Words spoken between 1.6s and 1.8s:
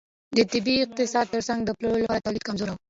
د